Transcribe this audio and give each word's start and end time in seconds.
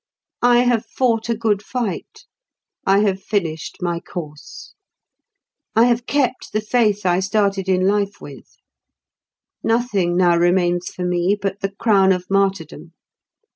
I 0.41 0.61
have 0.61 0.87
fought 0.87 1.29
a 1.29 1.37
good 1.37 1.61
fight; 1.61 2.25
I 2.87 3.01
have 3.01 3.21
finished 3.21 3.77
my 3.83 3.99
course; 3.99 4.73
I 5.75 5.83
have 5.83 6.07
kept 6.07 6.53
the 6.53 6.59
faith 6.61 7.05
I 7.05 7.19
started 7.19 7.69
in 7.69 7.85
life 7.85 8.19
with. 8.19 8.57
Nothing 9.63 10.17
now 10.17 10.35
remains 10.35 10.87
for 10.89 11.05
me 11.05 11.37
but 11.39 11.59
the 11.59 11.73
crown 11.77 12.11
of 12.11 12.31
martyrdom. 12.31 12.93